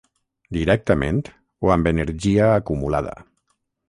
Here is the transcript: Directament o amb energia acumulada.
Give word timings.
Directament 0.55 1.19
o 1.67 1.73
amb 1.75 1.89
energia 1.91 2.47
acumulada. 2.55 3.13